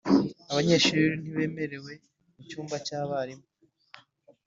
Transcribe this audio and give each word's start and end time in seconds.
abanyeshuri 0.51 1.05
ntibemerewe 1.21 1.91
mu 2.33 2.41
cyumba 2.49 2.75
cyabarimu. 2.85 3.45